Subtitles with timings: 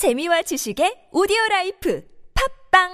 [0.00, 2.02] 재미와 지식의 오디오 라이프
[2.72, 2.88] 팟빵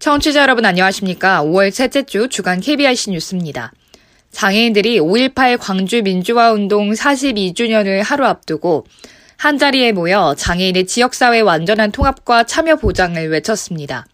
[0.00, 1.44] 청취자 여러분 안녕하십니까.
[1.44, 3.70] 5월 셋째 주 주간 KBIC 뉴스입니다.
[4.32, 8.84] 장애인들이 5.18 광주 민주화 운동 42주년을 하루 앞두고
[9.44, 14.06] 한자리에 모여 장애인의 지역사회 완전한 통합과 참여 보장을 외쳤습니다.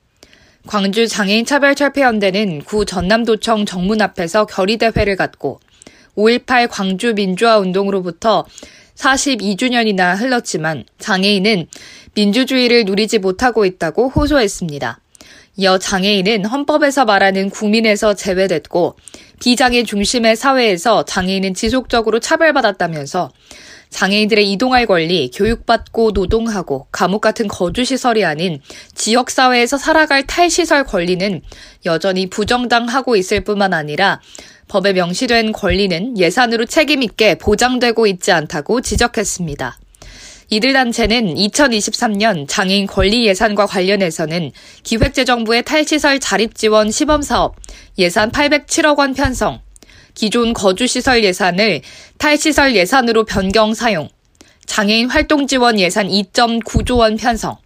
[0.66, 5.60] 광주 장애인 차별 철폐 연대는 구 전남도청 정문 앞에서 결의 대회를 갖고
[6.16, 8.44] 5.18 광주 민주화 운동으로부터
[8.96, 11.68] 42주년이나 흘렀지만 장애인은
[12.14, 14.98] 민주주의를 누리지 못하고 있다고 호소했습니다.
[15.58, 18.96] 이어 장애인은 헌법에서 말하는 국민에서 제외됐고
[19.38, 23.30] 비장애 중심의 사회에서 장애인은 지속적으로 차별받았다면서
[23.90, 28.60] 장애인들의 이동할 권리, 교육받고 노동하고 감옥 같은 거주시설이 아닌
[28.94, 31.42] 지역사회에서 살아갈 탈시설 권리는
[31.84, 34.20] 여전히 부정당하고 있을 뿐만 아니라
[34.68, 39.78] 법에 명시된 권리는 예산으로 책임있게 보장되고 있지 않다고 지적했습니다.
[40.52, 44.50] 이들 단체는 2023년 장애인 권리 예산과 관련해서는
[44.82, 47.54] 기획재정부의 탈시설 자립지원 시범사업
[47.98, 49.60] 예산 807억 원 편성,
[50.20, 51.80] 기존 거주시설 예산을
[52.18, 54.10] 탈시설 예산으로 변경 사용,
[54.66, 57.56] 장애인 활동 지원 예산 2.9조 원 편성,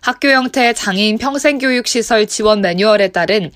[0.00, 3.52] 학교 형태 장애인 평생교육시설 지원 매뉴얼에 따른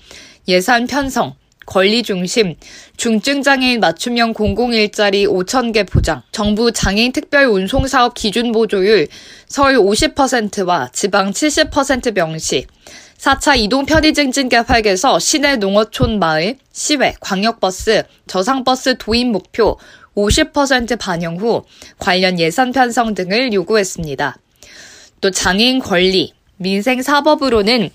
[0.47, 2.55] 예산 편성, 권리 중심,
[2.97, 9.07] 중증 장애인 맞춤형 공공일자리 5,000개 보장, 정부 장애인 특별 운송 사업 기준 보조율
[9.47, 12.67] 서울 50%와 지방 70% 명시,
[13.17, 19.79] 4차 이동 편의 증진 개발에서 시내 농어촌 마을, 시외, 광역버스, 저상버스 도입 목표
[20.15, 21.63] 50% 반영 후
[21.97, 24.37] 관련 예산 편성 등을 요구했습니다.
[25.21, 27.89] 또 장애인 권리, 민생 사법으로는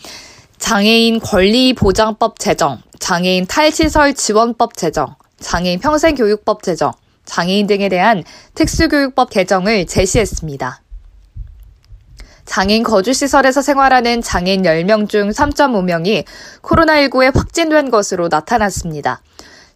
[0.59, 6.93] 장애인 권리 보장법 제정, 장애인 탈시설 지원법 제정, 장애인 평생교육법 제정,
[7.25, 8.23] 장애인 등에 대한
[8.55, 10.83] 특수교육법 개정을 제시했습니다.
[12.45, 16.25] 장애인 거주시설에서 생활하는 장애인 10명 중 3.5명이
[16.63, 19.23] 코로나19에 확진된 것으로 나타났습니다.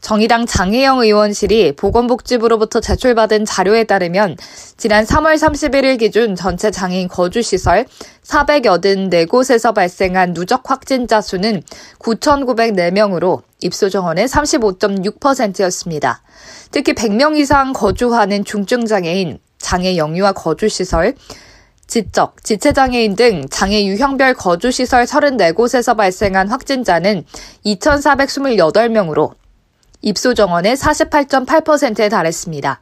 [0.04, 4.36] 정의당 장혜영 의원실이 보건복지부로부터 제출받은 자료에 따르면
[4.76, 7.86] 지난 3월 31일 기준 전체 장애인 거주시설
[8.22, 11.62] 484곳에서 발생한 누적 확진자 수는
[12.00, 16.20] 9,904명으로 입소 정원의 35.6%였습니다.
[16.70, 21.14] 특히 100명 이상 거주하는 중증장애인, 장애 영유아 거주시설,
[21.86, 27.24] 지적, 지체장애인 등 장애 유형별 거주시설 34곳에서 발생한 확진자는
[27.64, 29.32] 2,428명으로
[30.04, 32.80] 입소 정원의 48.8%에 달했습니다.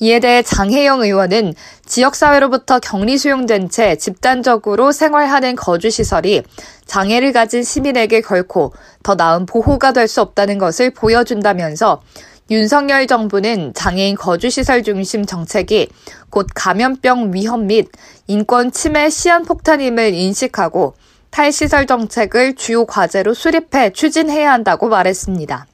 [0.00, 1.54] 이에 대해 장혜영 의원은
[1.86, 6.42] 지역사회로부터 격리 수용된 채 집단적으로 생활하는 거주시설이
[6.86, 8.72] 장애를 가진 시민에게 결코
[9.04, 12.02] 더 나은 보호가 될 수 없다는 것을 보여준다면서
[12.50, 15.90] 윤석열 정부는 장애인 거주시설 중심 정책이
[16.28, 17.88] 곧 감염병 위험 및
[18.26, 20.94] 인권 침해 시한폭탄임을 인식하고
[21.30, 25.66] 탈시설 정책을 주요 과제로 수립해 추진해야 한다고 말했습니다.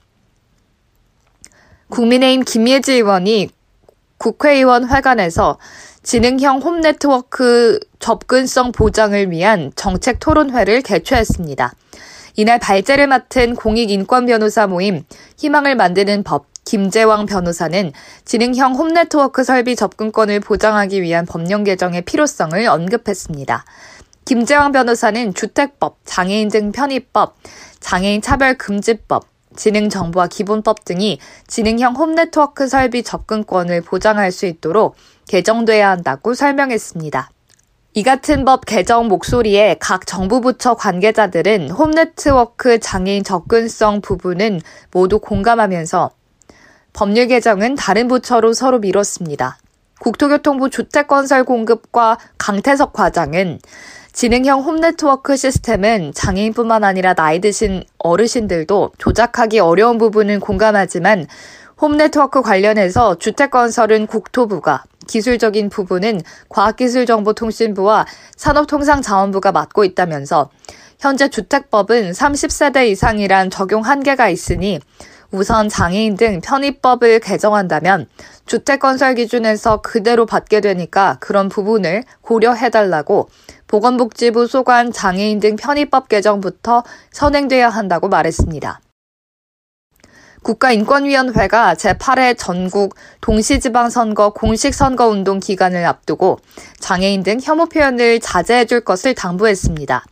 [1.88, 3.50] 국민의힘 김예지 의원이
[4.18, 5.58] 국회의원 회관에서
[6.02, 11.72] 지능형 홈네트워크 접근성 보장을 위한 정책 토론회를 개최했습니다.
[12.36, 15.02] 이날 발제를 맡은 공익인권변호사 모임
[15.38, 17.92] 희망을 만드는 법 김재왕 변호사는
[18.24, 23.64] 지능형 홈네트워크 설비 접근권을 보장하기 위한 법령 개정의 필요성을 언급했습니다.
[24.26, 27.36] 김재왕 변호사는 주택법, 장애인 등 편의법,
[27.80, 29.24] 장애인 차별금지법,
[29.58, 34.94] 지능 정보와 기본법 등이 지능형 홈네트워크 설비 접근권을 보장할 수 있도록
[35.26, 37.30] 개정돼야 한다고 설명했습니다.
[37.94, 44.60] 이 같은 법 개정 목소리에 각 정부 부처 관계자들은 홈네트워크 장애인 접근성 부분은
[44.92, 46.10] 모두 공감하면서
[46.92, 49.58] 법률 개정은 다른 부처로 서로 미뤘습니다.
[49.98, 53.58] 국토교통부 주택건설 공급과 강태석 과장은
[54.18, 61.28] 지능형 홈네트워크 시스템은 장애인뿐만 아니라 나이 드신 어르신들도 조작하기 어려운 부분은 공감하지만
[61.80, 70.50] 홈네트워크 관련해서 주택건설은 국토부가, 기술적인 부분은 과학기술정보통신부와 산업통상자원부가 맡고 있다면서
[70.98, 74.80] 현재 주택법은 30세대 이상이란 적용 한계가 있으니
[75.30, 78.08] 우선 장애인 등 편의법을 개정한다면
[78.46, 83.28] 주택 건설 기준에서 그대로 받게 되니까 그런 부분을 고려해달라고
[83.68, 86.82] 보건복지부 소관 장애인 등 편의법 개정부터
[87.12, 88.80] 선행돼야 한다고 말했습니다.
[90.42, 96.38] 국가인권위원회가 제8회 전국 동시지방선거 공식선거운동 기간을 앞두고
[96.80, 100.04] 장애인 등 혐오 표현을 자제해 줄 것을 당부했습니다.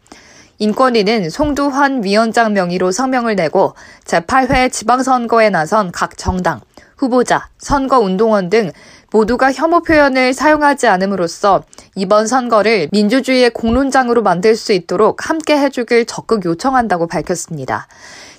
[0.59, 3.75] 인권위는 송두환 위원장 명의로 성명을 내고
[4.05, 6.61] 제8회 지방선거에 나선 각 정당,
[6.97, 8.73] 후보자, 선거운동원 등
[9.13, 11.65] 모두가 혐오 표현을 사용하지 않음으로써
[11.95, 17.87] 이번 선거를 민주주의의 공론장으로 만들 수 있도록 함께 해주길 적극 요청한다고 밝혔습니다.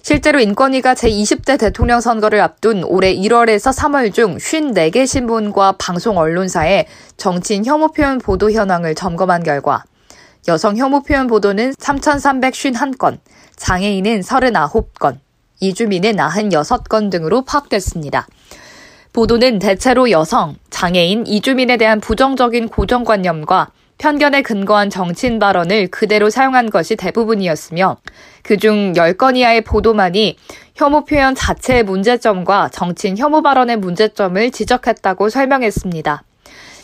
[0.01, 6.87] 실제로 인권위가 제20대 대통령 선거를 앞둔 올해 1월에서 3월 중 54개 신문과 방송 언론사의
[7.17, 9.83] 정치인 혐오 표현 보도 현황을 점검한 결과
[10.47, 13.19] 여성 혐오 표현 보도는 3,351건,
[13.57, 15.17] 장애인은 39건,
[15.59, 18.27] 이주민은 96건 등으로 파악됐습니다.
[19.17, 26.95] 보도는 대체로 여성, 장애인, 이주민에 대한 부정적인 고정관념과 편견에 근거한 정치인 발언을 그대로 사용한 것이
[26.95, 27.97] 대부분이었으며
[28.43, 30.37] 그중 10건 이하의 보도만이
[30.75, 36.23] 혐오 표현 자체의 문제점과 정치인 혐오 발언의 문제점을 지적했다고 설명했습니다.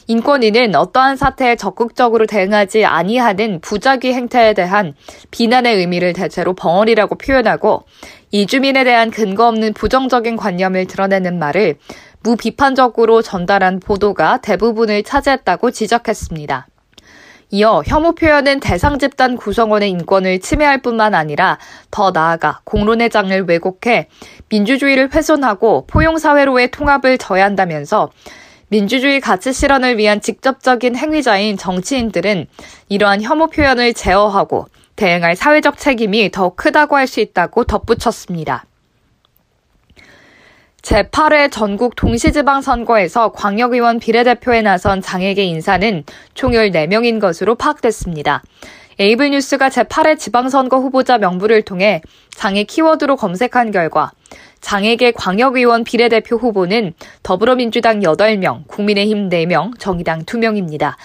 [0.07, 4.95] 인권위는 어떠한 사태에 적극적으로 대응하지 아니하는 부작위 행태에 대한
[5.31, 7.83] 비난의 의미를 대체로 벙어리라고 표현하고
[8.31, 11.77] 이주민에 대한 근거 없는 부정적인 관념을 드러내는 말을
[12.23, 16.67] 무비판적으로 전달한 보도가 대부분을 차지했다고 지적했습니다.
[17.51, 21.59] 이어 혐오 표현은 대상 집단 구성원의 인권을 침해할 뿐만 아니라
[21.91, 24.07] 더 나아가 공론의 장을 왜곡해
[24.49, 28.09] 민주주의를 훼손하고 포용사회로의 통합을 저해한다면서
[28.69, 32.47] 민주주의 가치 실현을 위한 직접적인 행위자인 정치인들은
[32.89, 34.65] 이러한 혐오 표현을 제어하고
[34.95, 38.65] 대응할 사회적 책임이 더 크다고 할 수 있다고 덧붙였습니다.
[40.83, 46.03] 제8회 전국 동시지방선거에서 광역의원 비례대표에 나선 장애계 인사는
[46.33, 48.43] 총 14명인 것으로 파악됐습니다.
[48.99, 52.01] 에이블 뉴스가 제8회 지방선거 후보자 명부를 통해
[52.35, 54.11] 장애 키워드로 검색한 결과
[54.59, 56.93] 장애계 광역의원 비례대표 후보는
[57.23, 60.95] 더불어민주당 8명, 국민의힘 4명, 정의당 2명입니다.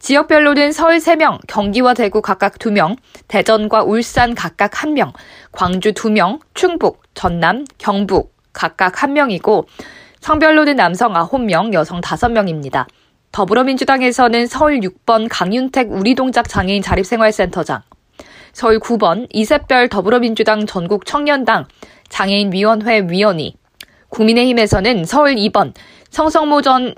[0.00, 2.96] 지역별로는 서울 3명, 경기와 대구 각각 2명,
[3.28, 5.12] 대전과 울산 각각 1명,
[5.52, 9.66] 광주 2명, 충북, 전남, 경북, 각각 1명이고
[10.18, 12.86] 성별로는 남성 9명, 여성 5명입니다.
[13.30, 17.82] 더불어민주당에서는 서울 6번 강윤택 우리동작 장애인 자립생활센터장,
[18.52, 21.66] 서울 9번 이세별 더불어민주당 전국 청년당
[22.08, 23.54] 장애인위원회 위원이,
[24.08, 25.72] 국민의힘에서는 서울 2번
[26.10, 26.96] 성성모 전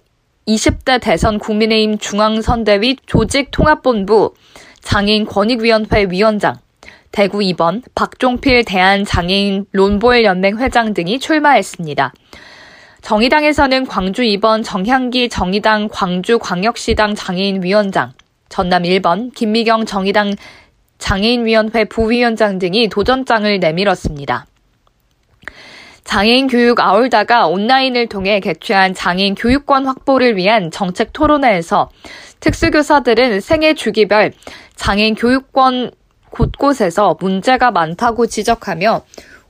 [0.48, 4.32] 20대 대선 국민의힘 중앙선대위 조직통합본부
[4.80, 6.56] 장애인 권익위원회 위원장,
[7.12, 12.12] 대구 2번 박종필 대한장애인 론볼 연맹 회장 등이 출마했습니다.
[13.02, 18.12] 정의당에서는 광주 2번 정향기 정의당 광주광역시당 장애인 위원장,
[18.48, 20.34] 전남 1번 김미경 정의당
[20.98, 24.46] 장애인위원회 부위원장 등이 도전장을 내밀었습니다.
[26.04, 31.88] 장애인 교육 아울다가 온라인을 통해 개최한 장애인 교육권 확보를 위한 정책 토론회에서
[32.40, 34.32] 특수교사들은 생애 주기별
[34.74, 35.92] 장애인 교육권
[36.31, 39.03] 곳곳에서 문제가 많다고 지적하며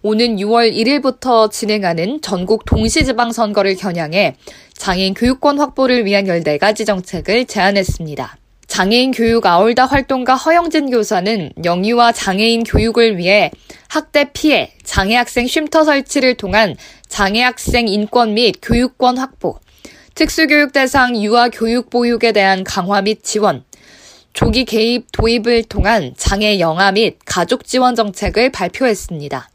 [0.02, 4.36] 오는 6월 1일부터 진행하는 전국 동시지방선거를 겨냥해
[4.74, 8.38] 장애인 교육권 확보를 위한 14가지 정책을 제안했습니다.
[8.66, 13.50] 장애인 교육 아울다 활동가 허영진 교사는 영유아 장애인 교육을 위해
[13.88, 16.76] 학대 피해, 장애 학생 쉼터 설치를 통한
[17.08, 19.58] 장애 학생 인권 및 교육권 확보,
[20.14, 23.64] 특수교육 대상 유아 교육 보육에 대한 강화 및 지원,
[24.32, 29.50] 조기 개입 도입을 통한 장애 영아 및 가족 지원 정책을 발표했습니다.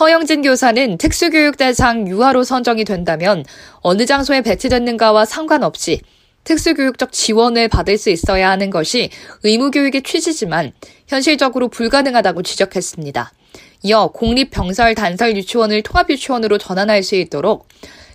[0.00, 3.44] 허영진 교사는 특수교육 대상 유아로 선정이 된다면
[3.80, 6.00] 어느 장소에 배치됐는가와 상관없이
[6.44, 9.10] 특수교육적 지원을 받을 수 있어야 하는 것이
[9.44, 10.72] 의무교육의 취지지만
[11.06, 13.32] 현실적으로 불가능하다고 지적했습니다.
[13.84, 17.68] 이어 공립병설 단설 유치원을 통합유치원으로 전환할 수 있도록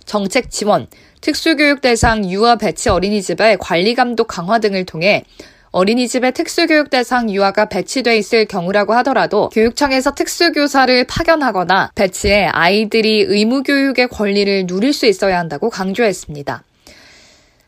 [0.04, 0.88] 정책 지원,
[1.20, 5.24] 특수교육 대상 유아 배치 어린이집의 관리 감독 강화 등을 통해
[5.70, 14.66] 어린이집에 특수교육 대상 유아가 배치돼 있을 경우라고 하더라도 교육청에서 특수교사를 파견하거나 배치해 아이들이 의무교육의 권리를
[14.66, 16.64] 누릴 수 있어야 한다고 강조했습니다.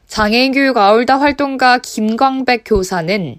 [0.09, 3.37] 장애인 교육 아울다 활동가 김광백 교사는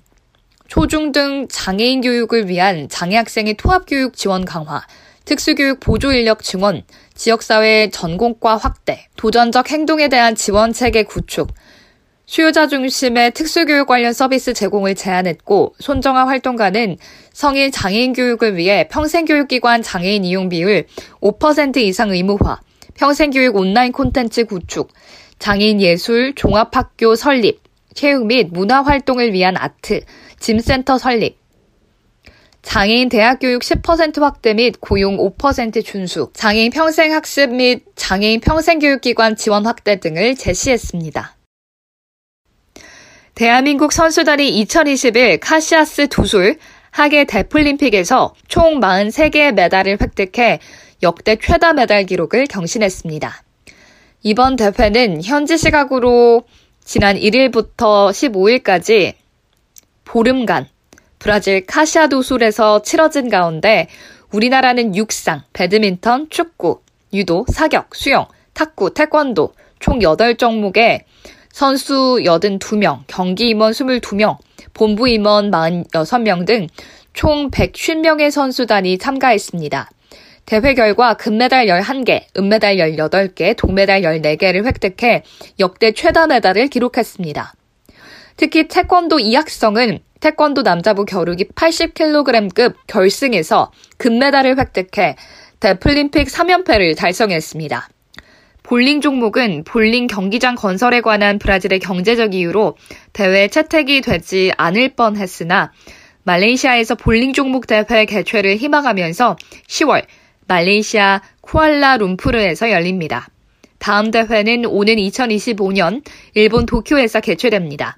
[0.67, 4.81] 초중 등 장애인 교육을 위한 장애 학생의 통합교육 지원 강화,
[5.25, 11.49] 특수교육 보조 인력 증원, 지역사회 전공과 확대, 도전적 행동에 대한 지원 체계 구축,
[12.31, 16.95] 수요자 중심의 특수교육 관련 서비스 제공을 제안했고 손정아 활동가는
[17.33, 20.85] 성인 장애인 교육을 위해 평생교육기관 장애인 이용 비율
[21.19, 22.61] 5% 이상 의무화,
[22.93, 24.93] 평생교육 온라인 콘텐츠 구축,
[25.39, 27.59] 장애인 예술 종합학교 설립,
[27.95, 29.99] 체육 및 문화 활동을 위한 아트,
[30.39, 31.37] 짐센터 설립,
[32.61, 38.79] 장애인 대학 교육 10% 확대 및 고용 5% 준수, 장애인 평생 학습 및 장애인 평생
[38.79, 41.40] 교육기관 지원 확대 등을 제시했습니다.
[43.35, 46.57] 대한민국 선수단이 2021 카시아스 두술
[46.91, 50.59] 하계 데플림픽에서 총 43개의 메달을 획득해
[51.01, 53.43] 역대 최다 메달 기록을 경신했습니다.
[54.23, 56.43] 이번 대회는 현지 시각으로
[56.83, 59.13] 지난 1일부터 15일까지
[60.03, 60.67] 보름간
[61.17, 63.87] 브라질 카시아도술에서 치러진 가운데
[64.31, 66.81] 우리나라는 육상, 배드민턴, 축구,
[67.13, 71.03] 유도, 사격, 수영, 탁구, 태권도 총 8종목에
[71.51, 74.37] 선수 82명, 경기 임원 22명,
[74.73, 76.67] 본부 임원 46명 등
[77.13, 79.89] 총 150명의 선수단이 참가했습니다.
[80.45, 85.23] 대회 결과 금메달 11개, 은메달 18개, 동메달 14개를 획득해
[85.59, 87.53] 역대 최다 메달을 기록했습니다.
[88.37, 95.15] 특히 태권도 이학성은 태권도 남자부 겨루기 80kg급 결승에서 금메달을 획득해
[95.59, 97.89] 데플림픽 3연패를 달성했습니다.
[98.63, 102.77] 볼링 종목은 볼링 경기장 건설에 관한 브라질의 경제적 이유로
[103.13, 105.71] 대회 채택이 되지 않을 뻔 했으나
[106.23, 109.35] 말레이시아에서 볼링 종목 대회 개최를 희망하면서
[109.67, 110.05] 10월
[110.47, 113.27] 말레이시아 쿠알라룸푸르에서 열립니다.
[113.79, 116.03] 다음 대회는 오는 2025년
[116.35, 117.97] 일본 도쿄에서 개최됩니다.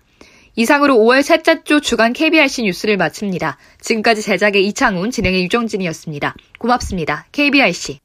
[0.56, 3.58] 이상으로 5월 셋째 주 주간 KBRC 뉴스를 마칩니다.
[3.82, 6.36] 지금까지 제작의 이창훈, 진행의 유정진이었습니다.
[6.60, 7.26] 고맙습니다.
[7.32, 8.00] KBRC.